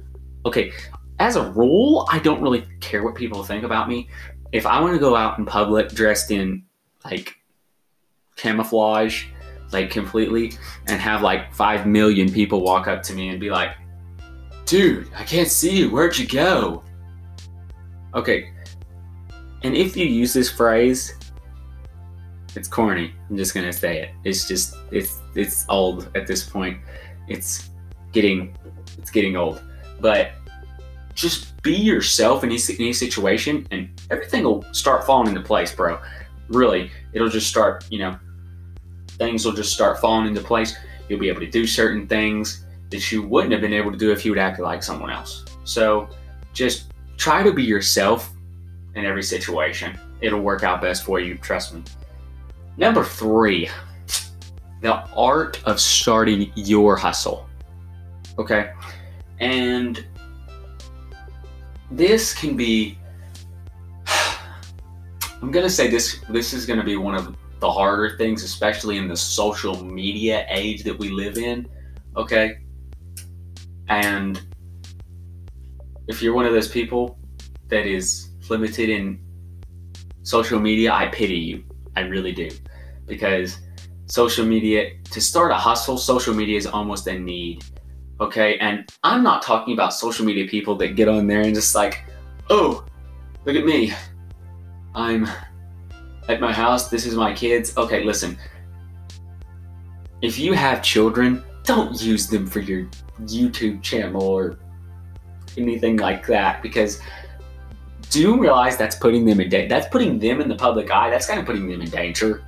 Okay, 0.44 0.72
as 1.18 1.36
a 1.36 1.50
rule, 1.50 2.06
I 2.10 2.18
don't 2.18 2.40
really 2.40 2.64
care 2.80 3.02
what 3.02 3.14
people 3.14 3.42
think 3.42 3.64
about 3.64 3.88
me. 3.88 4.08
If 4.52 4.64
I 4.64 4.80
want 4.80 4.94
to 4.94 5.00
go 5.00 5.16
out 5.16 5.38
in 5.38 5.44
public 5.44 5.90
dressed 5.90 6.30
in 6.30 6.62
like 7.10 7.36
camouflage, 8.36 9.26
like 9.72 9.90
completely, 9.90 10.52
and 10.88 11.00
have 11.00 11.22
like 11.22 11.52
5 11.54 11.86
million 11.86 12.30
people 12.30 12.60
walk 12.62 12.86
up 12.88 13.02
to 13.04 13.14
me 13.14 13.28
and 13.28 13.40
be 13.40 13.50
like, 13.50 13.70
dude, 14.64 15.08
I 15.16 15.25
can't 15.25 15.48
see 15.48 15.78
you. 15.78 15.90
Where'd 15.90 16.18
you 16.18 16.26
go? 16.26 16.82
Okay. 18.14 18.50
And 19.62 19.75
if 19.75 19.96
you 19.96 20.06
use 20.06 20.32
this 20.32 20.50
phrase, 20.50 21.14
it's 22.54 22.68
corny. 22.68 23.12
I'm 23.28 23.36
just 23.36 23.54
gonna 23.54 23.72
say 23.72 24.02
it. 24.02 24.10
It's 24.25 24.48
just 24.48 24.76
it's 24.90 25.20
it's 25.34 25.66
old 25.68 26.10
at 26.14 26.26
this 26.26 26.48
point. 26.48 26.78
It's 27.28 27.70
getting 28.12 28.56
it's 28.98 29.10
getting 29.10 29.36
old. 29.36 29.62
But 30.00 30.32
just 31.14 31.60
be 31.62 31.75
yourself 31.75 32.44
in 32.44 32.50
any, 32.50 32.60
any 32.78 32.92
situation, 32.92 33.66
and 33.70 33.88
everything 34.10 34.44
will 34.44 34.62
start 34.72 35.04
falling 35.04 35.28
into 35.28 35.40
place, 35.40 35.75
bro. 35.75 35.98
Really, 36.48 36.90
it'll 37.12 37.28
just 37.28 37.48
start. 37.48 37.84
You 37.90 37.98
know, 38.00 38.18
things 39.18 39.44
will 39.44 39.52
just 39.52 39.72
start 39.72 40.00
falling 40.00 40.26
into 40.26 40.40
place. 40.40 40.76
You'll 41.08 41.20
be 41.20 41.28
able 41.28 41.40
to 41.40 41.50
do 41.50 41.66
certain 41.66 42.06
things 42.06 42.64
that 42.90 43.10
you 43.10 43.22
wouldn't 43.22 43.52
have 43.52 43.60
been 43.60 43.72
able 43.72 43.90
to 43.90 43.98
do 43.98 44.12
if 44.12 44.24
you 44.24 44.30
would 44.30 44.38
acted 44.38 44.62
like 44.62 44.82
someone 44.82 45.10
else. 45.10 45.44
So 45.64 46.08
just 46.52 46.92
try 47.16 47.42
to 47.42 47.52
be 47.52 47.62
yourself 47.62 48.32
in 48.94 49.04
every 49.04 49.22
situation. 49.22 49.98
It'll 50.20 50.40
work 50.40 50.62
out 50.62 50.80
best 50.80 51.04
for 51.04 51.20
you, 51.20 51.36
trust 51.38 51.74
me. 51.74 51.82
Number 52.76 53.04
three, 53.04 53.68
the 54.82 54.94
art 55.16 55.62
of 55.64 55.80
starting 55.80 56.52
your 56.54 56.96
hustle. 56.96 57.48
Okay. 58.38 58.72
And 59.40 60.04
this 61.90 62.34
can 62.34 62.56
be 62.56 62.98
I'm 65.46 65.52
gonna 65.52 65.70
say 65.70 65.86
this 65.86 66.18
this 66.28 66.52
is 66.52 66.66
gonna 66.66 66.82
be 66.82 66.96
one 66.96 67.14
of 67.14 67.36
the 67.60 67.70
harder 67.70 68.16
things, 68.16 68.42
especially 68.42 68.96
in 68.96 69.06
the 69.06 69.16
social 69.16 69.80
media 69.80 70.44
age 70.48 70.82
that 70.82 70.98
we 70.98 71.10
live 71.10 71.38
in. 71.38 71.68
Okay. 72.16 72.58
And 73.88 74.42
if 76.08 76.20
you're 76.20 76.34
one 76.34 76.46
of 76.46 76.52
those 76.52 76.66
people 76.66 77.16
that 77.68 77.86
is 77.86 78.30
limited 78.48 78.88
in 78.88 79.20
social 80.24 80.58
media, 80.58 80.92
I 80.92 81.06
pity 81.06 81.36
you. 81.36 81.62
I 81.94 82.00
really 82.00 82.32
do. 82.32 82.50
Because 83.06 83.60
social 84.06 84.44
media, 84.44 84.94
to 85.12 85.20
start 85.20 85.52
a 85.52 85.54
hustle, 85.54 85.96
social 85.96 86.34
media 86.34 86.56
is 86.58 86.66
almost 86.66 87.06
a 87.06 87.16
need. 87.16 87.62
Okay. 88.18 88.58
And 88.58 88.90
I'm 89.04 89.22
not 89.22 89.42
talking 89.42 89.74
about 89.74 89.94
social 89.94 90.26
media 90.26 90.48
people 90.48 90.74
that 90.78 90.96
get 90.96 91.06
on 91.06 91.28
there 91.28 91.42
and 91.42 91.54
just 91.54 91.76
like, 91.76 92.02
oh, 92.50 92.84
look 93.44 93.54
at 93.54 93.64
me. 93.64 93.92
I'm 94.96 95.28
at 96.28 96.40
my 96.40 96.52
house. 96.52 96.88
This 96.88 97.04
is 97.04 97.14
my 97.14 97.32
kids. 97.32 97.76
Okay, 97.76 98.02
listen. 98.02 98.38
If 100.22 100.38
you 100.38 100.54
have 100.54 100.82
children, 100.82 101.44
don't 101.64 102.00
use 102.00 102.28
them 102.28 102.46
for 102.46 102.60
your 102.60 102.88
YouTube 103.20 103.82
channel 103.82 104.22
or 104.22 104.58
anything 105.58 105.98
like 105.98 106.26
that 106.26 106.62
because 106.62 107.00
do 108.08 108.20
you 108.20 108.40
realize 108.40 108.76
that's 108.76 108.96
putting 108.96 109.26
them 109.26 109.40
in 109.40 109.50
danger? 109.50 109.68
That's 109.68 109.86
putting 109.88 110.18
them 110.18 110.40
in 110.40 110.48
the 110.48 110.56
public 110.56 110.90
eye. 110.90 111.10
That's 111.10 111.26
kind 111.26 111.38
of 111.38 111.44
putting 111.44 111.68
them 111.68 111.82
in 111.82 111.90
danger. 111.90 112.42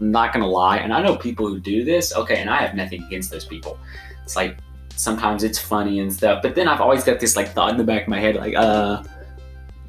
I'm 0.00 0.10
not 0.10 0.32
gonna 0.32 0.48
lie, 0.48 0.78
and 0.78 0.92
I 0.92 1.00
know 1.02 1.16
people 1.16 1.46
who 1.46 1.60
do 1.60 1.84
this. 1.84 2.14
Okay, 2.14 2.38
and 2.38 2.50
I 2.50 2.56
have 2.56 2.74
nothing 2.74 3.04
against 3.04 3.30
those 3.30 3.44
people. 3.44 3.78
It's 4.24 4.34
like 4.34 4.58
sometimes 4.96 5.44
it's 5.44 5.58
funny 5.58 6.00
and 6.00 6.12
stuff, 6.12 6.42
but 6.42 6.54
then 6.56 6.66
I've 6.66 6.80
always 6.80 7.04
got 7.04 7.20
this 7.20 7.36
like 7.36 7.48
thought 7.50 7.70
in 7.70 7.76
the 7.76 7.84
back 7.84 8.02
of 8.02 8.08
my 8.08 8.18
head, 8.18 8.36
like, 8.36 8.54
uh, 8.56 9.02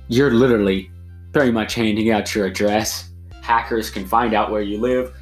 you're 0.10 0.32
literally 0.32 0.92
very 1.34 1.52
much 1.52 1.74
handing 1.74 2.12
out 2.12 2.34
your 2.34 2.46
address. 2.46 3.10
Hackers 3.42 3.90
can 3.90 4.08
find 4.08 4.34
out 4.34 4.52
where 4.52 4.62
you 4.62 4.78
live. 4.78 5.14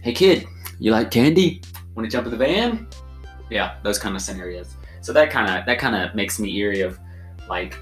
Hey 0.00 0.12
kid, 0.12 0.46
you 0.78 0.92
like 0.92 1.10
candy? 1.10 1.60
Want 1.94 2.08
to 2.08 2.10
jump 2.10 2.26
in 2.26 2.30
the 2.30 2.38
van? 2.38 2.86
Yeah, 3.50 3.76
those 3.82 3.98
kind 3.98 4.14
of 4.14 4.22
scenarios. 4.22 4.76
So 5.00 5.12
that 5.12 5.30
kind 5.30 5.58
of 5.58 5.66
that 5.66 5.78
kind 5.80 5.96
of 5.96 6.14
makes 6.14 6.38
me 6.38 6.56
eerie 6.56 6.82
of 6.82 6.98
like 7.48 7.76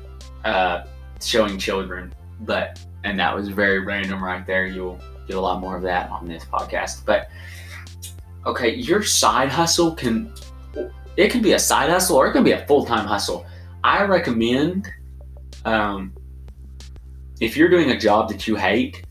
uh, 0.44 0.84
showing 1.20 1.58
children. 1.58 2.14
But 2.40 2.80
and 3.04 3.18
that 3.20 3.34
was 3.34 3.48
very 3.48 3.80
random 3.80 4.24
right 4.24 4.46
there. 4.46 4.66
You'll 4.66 4.98
get 5.28 5.36
a 5.36 5.40
lot 5.40 5.60
more 5.60 5.76
of 5.76 5.82
that 5.82 6.10
on 6.10 6.26
this 6.26 6.44
podcast. 6.46 7.04
But 7.04 7.28
okay, 8.46 8.74
your 8.74 9.02
side 9.02 9.50
hustle 9.50 9.94
can 9.94 10.32
it 11.16 11.30
can 11.30 11.42
be 11.42 11.52
a 11.52 11.58
side 11.58 11.90
hustle 11.90 12.16
or 12.16 12.28
it 12.28 12.32
can 12.32 12.44
be 12.44 12.52
a 12.52 12.66
full 12.66 12.86
time 12.86 13.06
hustle. 13.06 13.44
I 13.84 14.04
recommend 14.04 14.90
um, 15.66 16.14
if 17.40 17.56
you're 17.56 17.68
doing 17.68 17.90
a 17.90 17.98
job 17.98 18.28
that 18.28 18.46
you 18.46 18.56
hate 18.56 19.04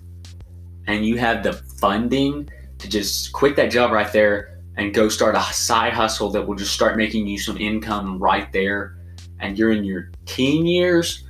and 0.88 1.06
you 1.06 1.18
have 1.18 1.44
the 1.44 1.54
funding 1.54 2.50
to 2.78 2.90
just 2.90 3.32
quit 3.34 3.56
that 3.56 3.72
job 3.72 3.92
right 3.92 4.12
there 4.12 4.60
and 4.78 4.94
go 4.94 5.08
start 5.08 5.36
a 5.36 5.42
side 5.54 5.94
hustle 5.94 6.30
that 6.32 6.46
will 6.46 6.56
just 6.56 6.74
start 6.74 6.98
making 6.98 7.28
you 7.28 7.38
some 7.38 7.58
income 7.58 8.20
right 8.20 8.52
there 8.52 8.98
and 9.40 9.58
you're 9.58 9.72
in 9.72 9.84
your 9.84 10.12
teen 10.26 10.66
years 10.66 11.24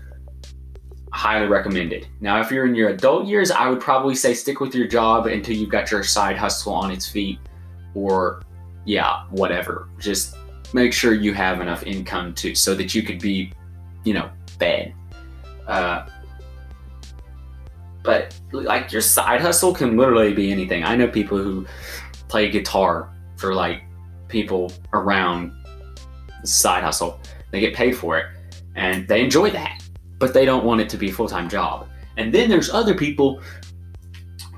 highly 1.12 1.48
recommended. 1.48 2.08
Now 2.20 2.42
if 2.42 2.52
you're 2.52 2.66
in 2.66 2.76
your 2.76 2.90
adult 2.90 3.26
years 3.26 3.50
i 3.52 3.70
would 3.70 3.80
probably 3.80 4.16
say 4.16 4.34
stick 4.34 4.60
with 4.60 4.76
your 4.76 4.88
job 4.88 5.28
until 5.28 5.56
you've 5.56 5.70
got 5.70 5.92
your 5.92 6.04
side 6.04 6.38
hustle 6.38 6.74
on 6.74 6.92
its 6.92 7.08
feet 7.10 7.40
or 7.94 8.42
yeah 8.86 9.26
whatever. 9.30 9.90
Just 10.00 10.36
make 10.74 10.92
sure 10.94 11.14
you 11.14 11.34
have 11.34 11.62
enough 11.62 11.84
income 11.84 12.34
to 12.36 12.56
so 12.56 12.74
that 12.76 12.96
you 12.96 13.04
could 13.04 13.20
be 13.20 13.52
you 14.04 14.14
know 14.14 14.30
fed. 14.60 14.94
Uh, 15.68 16.06
but 18.06 18.40
like 18.52 18.92
your 18.92 19.02
side 19.02 19.42
hustle 19.42 19.74
can 19.74 19.98
literally 19.98 20.34
be 20.34 20.52
anything. 20.52 20.84
I 20.84 20.96
know 20.96 21.08
people 21.08 21.38
who 21.38 21.66
play 22.28 22.50
guitar 22.50 23.12
for 23.38 23.54
like 23.54 23.84
people 24.28 24.72
around 24.94 25.52
side 26.44 26.84
hustle. 26.84 27.20
They 27.52 27.60
get 27.60 27.74
paid 27.74 27.98
for 27.98 28.18
it 28.18 28.28
and 28.76 29.08
they 29.08 29.22
enjoy 29.22 29.50
that, 29.52 29.84
but 30.20 30.34
they 30.34 30.46
don't 30.46 30.64
want 30.64 30.82
it 30.82 30.90
to 30.90 30.98
be 30.98 31.10
a 31.10 31.14
full 31.14 31.28
time 31.28 31.50
job. 31.50 31.88
And 32.18 32.34
then 32.34 32.50
there's 32.50 32.70
other 32.70 32.94
people 32.94 33.42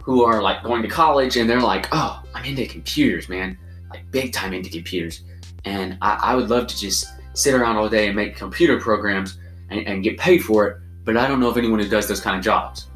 who 0.03 0.23
are 0.23 0.41
like 0.41 0.63
going 0.63 0.81
to 0.81 0.87
college 0.87 1.37
and 1.37 1.49
they're 1.49 1.61
like, 1.61 1.87
oh, 1.91 2.21
I'm 2.33 2.45
into 2.45 2.65
computers, 2.65 3.29
man, 3.29 3.57
like 3.89 4.09
big 4.11 4.33
time 4.33 4.53
into 4.53 4.69
computers. 4.69 5.23
And 5.65 5.97
I, 6.01 6.19
I 6.21 6.35
would 6.35 6.49
love 6.49 6.67
to 6.67 6.77
just 6.77 7.07
sit 7.33 7.53
around 7.53 7.77
all 7.77 7.89
day 7.89 8.07
and 8.07 8.15
make 8.15 8.35
computer 8.35 8.79
programs 8.79 9.37
and, 9.69 9.85
and 9.87 10.03
get 10.03 10.17
paid 10.17 10.39
for 10.39 10.67
it, 10.67 10.77
but 11.03 11.17
I 11.17 11.27
don't 11.27 11.39
know 11.39 11.49
of 11.49 11.57
anyone 11.57 11.79
who 11.79 11.89
does 11.89 12.07
those 12.07 12.21
kind 12.21 12.37
of 12.37 12.43
jobs. 12.43 12.87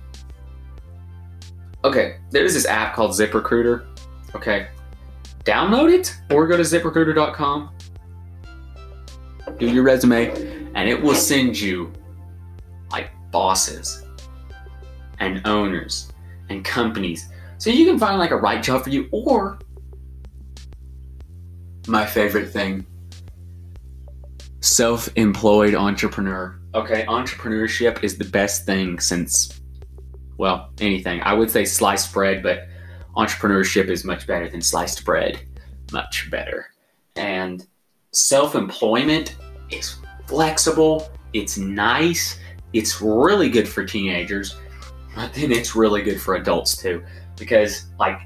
Okay, 1.84 2.18
there's 2.30 2.54
this 2.54 2.66
app 2.66 2.96
called 2.96 3.12
ZipRecruiter. 3.12 3.86
Okay, 4.36 4.68
download 5.44 5.92
it 5.92 6.16
or 6.32 6.48
go 6.48 6.56
to 6.58 6.64
ziprecruiter.com, 6.64 7.72
do 9.58 9.68
your 9.68 9.84
resume, 9.84 10.30
and 10.76 10.88
it 10.88 11.02
will 11.02 11.16
send 11.16 11.60
you 11.60 11.92
like 12.92 13.10
bosses 13.32 14.06
and 15.20 15.46
owners 15.46 16.12
and 16.50 16.64
companies. 16.64 17.30
So 17.58 17.70
you 17.70 17.86
can 17.86 18.00
find 18.00 18.20
like 18.20 18.32
a 18.32 18.38
right 18.38 18.62
job 18.62 18.84
for 18.84 18.90
you 18.90 19.08
or 19.12 19.60
my 21.88 22.06
favorite 22.06 22.50
thing 22.50 22.86
self 24.62 25.10
employed 25.16 25.76
entrepreneur. 25.76 26.60
Okay, 26.74 27.06
entrepreneurship 27.06 28.04
is 28.04 28.18
the 28.18 28.26
best 28.26 28.66
thing 28.66 29.00
since 29.00 29.61
well, 30.42 30.72
anything. 30.80 31.22
I 31.22 31.36
would 31.36 31.52
say 31.52 31.66
sliced 31.66 32.12
bread, 32.12 32.42
but 32.42 32.68
entrepreneurship 33.16 33.90
is 33.90 34.04
much 34.04 34.26
better 34.26 34.50
than 34.50 34.60
sliced 34.60 35.06
bread. 35.06 35.40
Much 35.92 36.32
better. 36.32 36.66
And 37.16 37.68
self 38.12 38.56
employment 38.56 39.36
is 39.70 39.98
flexible, 40.26 41.12
it's 41.34 41.60
nice, 41.60 42.40
it's 42.74 43.04
really 43.04 43.50
good 43.52 43.70
for 43.70 43.86
teenagers, 43.86 44.58
but 45.16 45.32
then 45.32 45.52
it's 45.52 45.76
really 45.76 46.02
good 46.02 46.20
for 46.20 46.34
adults 46.34 46.76
too. 46.76 47.04
Because, 47.38 47.86
like, 48.00 48.22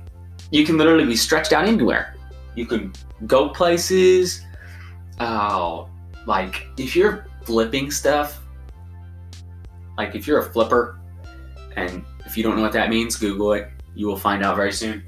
you 0.52 0.66
can 0.66 0.78
literally 0.78 1.06
be 1.06 1.18
stretched 1.18 1.52
out 1.52 1.68
anywhere. 1.68 2.16
You 2.56 2.66
can 2.66 2.94
go 3.28 3.50
places. 3.50 4.42
Oh, 5.20 5.90
like, 6.26 6.66
if 6.78 6.96
you're 6.96 7.28
flipping 7.44 7.92
stuff, 7.92 8.42
like, 9.98 10.16
if 10.16 10.26
you're 10.26 10.40
a 10.40 10.50
flipper, 10.54 11.02
and 11.76 12.04
if 12.26 12.38
you 12.38 12.44
don't 12.44 12.56
know 12.56 12.62
what 12.62 12.74
that 12.74 12.90
means, 12.90 13.16
Google 13.16 13.54
it. 13.54 13.70
You 13.94 14.08
will 14.08 14.18
find 14.18 14.44
out 14.44 14.56
very 14.56 14.72
soon. 14.72 15.04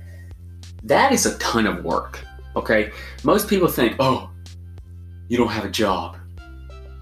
That 0.84 1.12
is 1.12 1.26
a 1.26 1.38
ton 1.40 1.66
of 1.66 1.84
work. 1.84 2.20
Okay? 2.56 2.92
Most 3.24 3.50
people 3.50 3.68
think, 3.68 3.96
oh, 4.00 4.30
you 5.28 5.38
don't 5.38 5.50
have 5.50 5.66
a 5.66 5.70
job. 5.70 6.18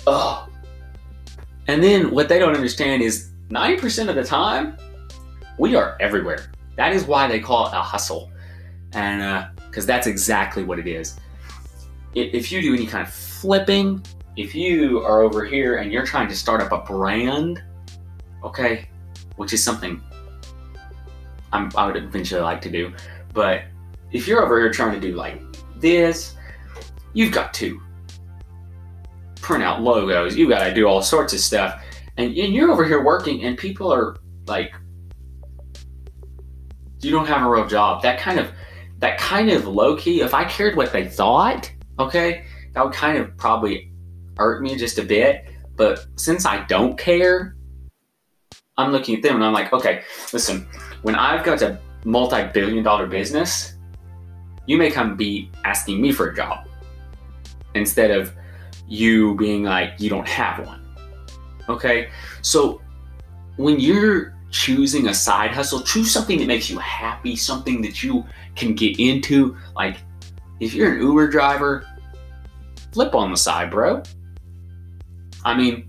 Oh. 0.07 0.47
And 1.67 1.83
then 1.83 2.11
what 2.11 2.29
they 2.29 2.39
don't 2.39 2.55
understand 2.55 3.01
is 3.01 3.31
90% 3.49 4.09
of 4.09 4.15
the 4.15 4.23
time, 4.23 4.77
we 5.57 5.75
are 5.75 5.97
everywhere. 5.99 6.51
That 6.77 6.93
is 6.93 7.05
why 7.05 7.27
they 7.27 7.39
call 7.39 7.67
it 7.67 7.73
a 7.73 7.81
hustle. 7.81 8.31
and 8.93 9.47
because 9.69 9.85
uh, 9.85 9.87
that's 9.87 10.07
exactly 10.07 10.63
what 10.63 10.79
it 10.79 10.87
is. 10.87 11.19
If 12.13 12.51
you 12.51 12.61
do 12.61 12.73
any 12.73 12.85
kind 12.85 13.05
of 13.05 13.13
flipping, 13.13 14.03
if 14.37 14.55
you 14.55 14.99
are 14.99 15.21
over 15.21 15.45
here 15.45 15.77
and 15.77 15.91
you're 15.91 16.05
trying 16.05 16.27
to 16.29 16.35
start 16.35 16.61
up 16.61 16.71
a 16.71 16.79
brand, 16.79 17.61
okay, 18.43 18.87
which 19.37 19.53
is 19.53 19.63
something 19.63 20.01
I'm, 21.51 21.71
I 21.75 21.87
would 21.87 21.95
eventually 21.95 22.41
like 22.41 22.61
to 22.61 22.69
do, 22.69 22.93
but 23.33 23.63
if 24.11 24.27
you're 24.27 24.43
over 24.43 24.59
here 24.59 24.71
trying 24.71 24.99
to 24.99 24.99
do 24.99 25.15
like 25.15 25.41
this, 25.77 26.35
you've 27.13 27.31
got 27.31 27.53
to 27.55 27.81
print 29.41 29.63
out 29.63 29.81
logos, 29.81 30.35
you 30.35 30.49
got 30.49 30.65
to 30.65 30.73
do 30.73 30.87
all 30.87 31.01
sorts 31.01 31.33
of 31.33 31.39
stuff, 31.39 31.83
and, 32.17 32.35
and 32.37 32.53
you're 32.53 32.71
over 32.71 32.85
here 32.85 33.03
working, 33.03 33.43
and 33.43 33.57
people 33.57 33.93
are 33.93 34.17
like, 34.47 34.73
you 37.01 37.11
don't 37.11 37.27
have 37.27 37.45
a 37.45 37.49
real 37.49 37.67
job. 37.67 38.01
That 38.01 38.19
kind 38.19 38.39
of 38.39 38.51
that 38.99 39.17
kind 39.19 39.49
of 39.51 39.67
low 39.67 39.95
key, 39.95 40.21
if 40.21 40.33
I 40.33 40.45
cared 40.45 40.75
what 40.75 40.91
they 40.91 41.07
thought, 41.07 41.71
okay, 41.99 42.45
that 42.73 42.83
would 42.83 42.93
kind 42.93 43.17
of 43.17 43.35
probably 43.37 43.91
hurt 44.37 44.61
me 44.61 44.75
just 44.75 44.97
a 44.97 45.03
bit. 45.03 45.45
But 45.75 46.05
since 46.15 46.45
I 46.45 46.65
don't 46.65 46.97
care, 46.97 47.54
I'm 48.77 48.91
looking 48.91 49.15
at 49.15 49.21
them 49.21 49.35
and 49.35 49.43
I'm 49.43 49.53
like, 49.53 49.71
okay, 49.71 50.03
listen, 50.33 50.67
when 51.01 51.15
I've 51.15 51.45
got 51.45 51.61
a 51.61 51.79
multi 52.03 52.43
billion 52.53 52.83
dollar 52.83 53.07
business, 53.07 53.75
you 54.65 54.77
may 54.77 54.91
come 54.91 55.15
be 55.15 55.49
asking 55.63 56.01
me 56.01 56.11
for 56.11 56.29
a 56.29 56.35
job 56.35 56.67
instead 57.73 58.11
of 58.11 58.33
you 58.87 59.35
being 59.35 59.63
like, 59.63 59.93
you 59.99 60.09
don't 60.09 60.27
have 60.27 60.65
one. 60.65 60.85
Okay? 61.69 62.09
So 62.41 62.81
when 63.55 63.79
you're 63.79 64.35
choosing 64.51 65.07
a 65.07 65.13
side 65.13 65.51
hustle, 65.51 65.81
choose 65.81 66.11
something 66.11 66.37
that 66.39 66.47
makes 66.47 66.69
you 66.69 66.77
happy, 66.79 67.35
something 67.35 67.81
that 67.81 68.03
you 68.03 68.25
can 68.55 68.75
get 68.75 68.99
into. 68.99 69.55
Like, 69.75 69.97
if 70.59 70.73
you're 70.73 70.95
an 70.95 71.01
Uber 71.01 71.29
driver, 71.29 71.85
flip 72.91 73.15
on 73.15 73.31
the 73.31 73.37
side, 73.37 73.71
bro. 73.71 74.03
I 75.43 75.55
mean, 75.55 75.87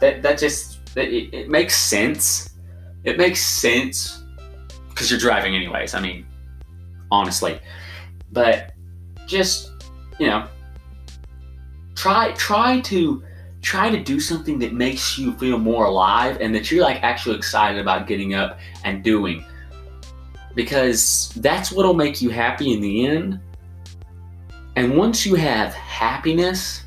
that 0.00 0.22
that 0.22 0.38
just 0.38 0.73
it, 0.96 1.34
it 1.34 1.48
makes 1.48 1.76
sense. 1.76 2.50
It 3.04 3.18
makes 3.18 3.44
sense 3.44 4.22
because 4.88 5.10
you're 5.10 5.20
driving 5.20 5.54
anyways. 5.54 5.94
I 5.94 6.00
mean, 6.00 6.26
honestly, 7.10 7.58
but 8.32 8.72
just 9.26 9.70
you 10.18 10.26
know, 10.26 10.46
try 11.94 12.32
try 12.32 12.80
to 12.80 13.22
try 13.62 13.88
to 13.90 13.98
do 13.98 14.20
something 14.20 14.58
that 14.58 14.74
makes 14.74 15.18
you 15.18 15.32
feel 15.38 15.58
more 15.58 15.86
alive 15.86 16.36
and 16.40 16.54
that 16.54 16.70
you're 16.70 16.82
like 16.82 17.02
actually 17.02 17.36
excited 17.36 17.80
about 17.80 18.06
getting 18.06 18.34
up 18.34 18.58
and 18.84 19.02
doing 19.02 19.42
because 20.54 21.32
that's 21.36 21.72
what'll 21.72 21.94
make 21.94 22.20
you 22.20 22.28
happy 22.28 22.74
in 22.74 22.80
the 22.82 23.06
end 23.06 23.40
and 24.76 24.96
once 24.96 25.24
you 25.24 25.34
have 25.34 25.72
happiness 25.72 26.84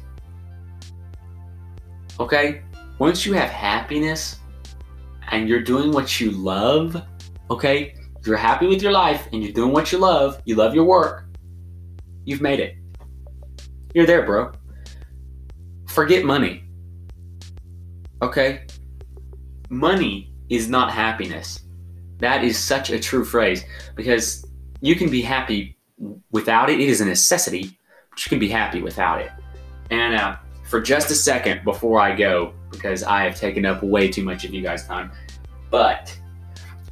okay 2.20 2.62
once 3.00 3.26
you 3.26 3.34
have 3.34 3.50
happiness 3.50 4.40
and 5.32 5.48
you're 5.48 5.64
doing 5.64 5.92
what 5.92 6.20
you 6.20 6.32
love 6.32 7.02
okay 7.50 7.96
you're 8.26 8.38
happy 8.38 8.68
with 8.68 8.82
your 8.82 8.92
life 8.92 9.28
and 9.32 9.44
you're 9.44 9.54
doing 9.54 9.72
what 9.72 9.92
you 9.92 9.98
love 9.98 10.42
you 10.46 10.56
love 10.56 10.76
your 10.76 10.84
work 10.84 11.26
you've 12.26 12.42
made 12.42 12.60
it 12.60 12.76
you're 13.94 14.06
there 14.06 14.26
bro 14.26 14.52
forget 15.88 16.26
money 16.26 16.68
Okay? 18.22 18.66
Money 19.70 20.34
is 20.50 20.70
not 20.70 20.92
happiness. 20.92 21.64
That 22.20 22.44
is 22.44 22.58
such 22.58 22.90
a 22.90 23.00
true 23.00 23.24
phrase 23.24 23.64
because 23.96 24.46
you 24.82 24.96
can 24.96 25.10
be 25.10 25.22
happy 25.22 25.78
without 26.32 26.70
it. 26.70 26.80
It 26.80 26.90
is 26.90 27.02
a 27.02 27.06
necessity, 27.06 27.78
but 28.10 28.26
you 28.26 28.30
can 28.30 28.40
be 28.40 28.50
happy 28.50 28.82
without 28.82 29.22
it. 29.22 29.32
And 29.92 30.16
uh, 30.16 30.38
for 30.64 30.82
just 30.82 31.12
a 31.12 31.16
second 31.16 31.64
before 31.64 32.00
I 32.00 32.16
go, 32.16 32.54
because 32.72 33.04
I 33.04 33.24
have 33.24 33.36
taken 33.36 33.66
up 33.66 33.84
way 33.84 34.08
too 34.10 34.24
much 34.24 34.46
of 34.46 34.54
you 34.54 34.62
guys' 34.62 34.86
time, 34.86 35.12
but 35.70 36.18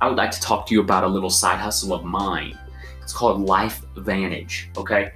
I 0.01 0.07
would 0.07 0.17
like 0.17 0.31
to 0.31 0.41
talk 0.41 0.65
to 0.67 0.73
you 0.73 0.81
about 0.81 1.03
a 1.03 1.07
little 1.07 1.29
side 1.29 1.59
hustle 1.59 1.93
of 1.93 2.03
mine. 2.03 2.57
It's 3.01 3.13
called 3.13 3.41
Life 3.41 3.81
Vantage, 3.97 4.69
okay? 4.77 5.11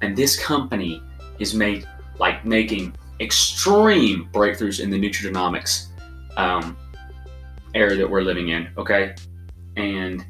And 0.00 0.16
this 0.16 0.38
company 0.42 1.02
is 1.38 1.54
made 1.54 1.86
like 2.18 2.44
making 2.44 2.94
extreme 3.20 4.28
breakthroughs 4.32 4.80
in 4.80 4.90
the 4.90 4.98
nutrigenomics 4.98 5.88
um, 6.36 6.76
era 7.74 7.96
that 7.96 8.08
we're 8.08 8.22
living 8.22 8.48
in. 8.48 8.68
Okay, 8.76 9.14
and 9.76 10.24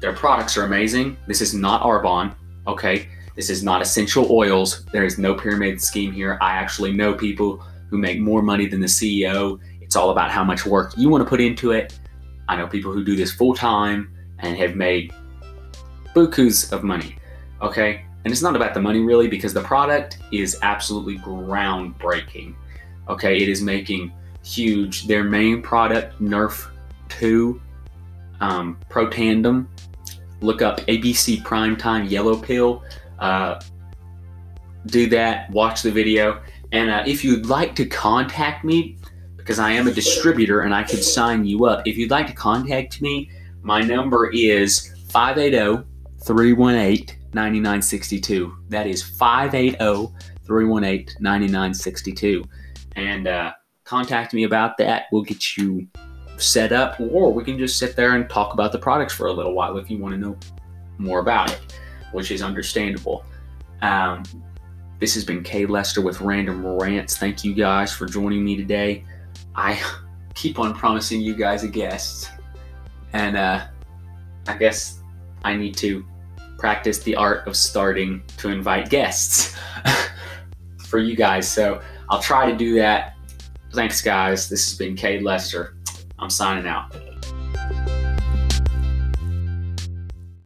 their 0.00 0.12
products 0.12 0.56
are 0.56 0.64
amazing. 0.64 1.16
This 1.26 1.40
is 1.40 1.54
not 1.54 1.82
Arbonne. 1.82 2.34
Okay, 2.66 3.08
this 3.36 3.50
is 3.50 3.62
not 3.62 3.82
essential 3.82 4.30
oils. 4.30 4.84
There 4.86 5.04
is 5.04 5.18
no 5.18 5.34
pyramid 5.34 5.80
scheme 5.80 6.12
here. 6.12 6.38
I 6.40 6.52
actually 6.52 6.92
know 6.92 7.14
people 7.14 7.64
who 7.88 7.98
make 7.98 8.20
more 8.20 8.42
money 8.42 8.66
than 8.66 8.80
the 8.80 8.86
CEO. 8.86 9.58
It's 9.80 9.96
all 9.96 10.10
about 10.10 10.30
how 10.30 10.44
much 10.44 10.66
work 10.66 10.92
you 10.96 11.08
want 11.08 11.22
to 11.22 11.28
put 11.28 11.40
into 11.40 11.72
it. 11.72 11.98
I 12.48 12.56
know 12.56 12.66
people 12.66 12.92
who 12.92 13.04
do 13.04 13.16
this 13.16 13.32
full 13.32 13.54
time 13.54 14.14
and 14.40 14.56
have 14.56 14.76
made 14.76 15.12
bukus 16.14 16.72
of 16.72 16.82
money. 16.82 17.16
Okay, 17.62 18.04
and 18.24 18.32
it's 18.32 18.42
not 18.42 18.56
about 18.56 18.74
the 18.74 18.80
money 18.80 19.00
really 19.00 19.28
because 19.28 19.54
the 19.54 19.62
product 19.62 20.18
is 20.32 20.58
absolutely 20.62 21.18
groundbreaking. 21.18 22.54
Okay, 23.08 23.36
it 23.36 23.48
is 23.48 23.62
making 23.62 24.12
huge. 24.42 25.06
Their 25.06 25.24
main 25.24 25.62
product, 25.62 26.20
Nerf 26.20 26.70
2 27.08 27.60
um, 28.40 28.78
Protandim. 28.90 29.66
Look 30.40 30.62
up 30.62 30.80
ABC 30.80 31.42
Primetime 31.42 32.10
Yellow 32.10 32.36
Pill. 32.36 32.82
Uh, 33.18 33.60
do 34.86 35.06
that, 35.08 35.50
watch 35.50 35.82
the 35.82 35.90
video. 35.90 36.42
And 36.74 36.90
uh, 36.90 37.04
if 37.06 37.22
you'd 37.22 37.46
like 37.46 37.76
to 37.76 37.86
contact 37.86 38.64
me, 38.64 38.98
because 39.36 39.60
I 39.60 39.70
am 39.70 39.86
a 39.86 39.92
distributor 39.92 40.62
and 40.62 40.74
I 40.74 40.82
could 40.82 41.04
sign 41.04 41.44
you 41.44 41.66
up, 41.66 41.86
if 41.86 41.96
you'd 41.96 42.10
like 42.10 42.26
to 42.26 42.32
contact 42.32 43.00
me, 43.00 43.30
my 43.62 43.80
number 43.80 44.28
is 44.32 44.92
580 45.08 45.86
318 46.24 47.16
9962. 47.32 48.56
That 48.70 48.88
is 48.88 49.04
580 49.04 50.12
318 50.44 51.16
9962. 51.20 52.44
And 52.96 53.28
uh, 53.28 53.52
contact 53.84 54.34
me 54.34 54.42
about 54.42 54.76
that. 54.78 55.04
We'll 55.12 55.22
get 55.22 55.56
you 55.56 55.86
set 56.38 56.72
up, 56.72 56.98
or 56.98 57.32
we 57.32 57.44
can 57.44 57.56
just 57.56 57.78
sit 57.78 57.94
there 57.94 58.16
and 58.16 58.28
talk 58.28 58.52
about 58.52 58.72
the 58.72 58.80
products 58.80 59.14
for 59.14 59.28
a 59.28 59.32
little 59.32 59.54
while 59.54 59.78
if 59.78 59.88
you 59.88 59.98
want 59.98 60.14
to 60.14 60.18
know 60.18 60.36
more 60.98 61.20
about 61.20 61.52
it, 61.52 61.60
which 62.10 62.32
is 62.32 62.42
understandable. 62.42 63.24
Um, 63.80 64.24
this 65.04 65.12
has 65.12 65.22
been 65.22 65.42
Kay 65.42 65.66
Lester 65.66 66.00
with 66.00 66.22
Random 66.22 66.64
Rants. 66.64 67.18
Thank 67.18 67.44
you 67.44 67.52
guys 67.52 67.92
for 67.92 68.06
joining 68.06 68.42
me 68.42 68.56
today. 68.56 69.04
I 69.54 69.78
keep 70.34 70.58
on 70.58 70.72
promising 70.72 71.20
you 71.20 71.34
guys 71.34 71.62
a 71.62 71.68
guest, 71.68 72.30
and 73.12 73.36
uh, 73.36 73.66
I 74.48 74.56
guess 74.56 75.02
I 75.44 75.56
need 75.56 75.76
to 75.76 76.06
practice 76.56 77.00
the 77.00 77.16
art 77.16 77.46
of 77.46 77.54
starting 77.54 78.22
to 78.38 78.48
invite 78.48 78.88
guests 78.88 79.54
for 80.86 80.98
you 80.98 81.14
guys. 81.14 81.52
So 81.52 81.82
I'll 82.08 82.22
try 82.22 82.50
to 82.50 82.56
do 82.56 82.74
that. 82.76 83.14
Thanks, 83.74 84.00
guys. 84.00 84.48
This 84.48 84.70
has 84.70 84.78
been 84.78 84.96
Cade 84.96 85.22
Lester. 85.22 85.76
I'm 86.18 86.30
signing 86.30 86.66
out. 86.66 86.96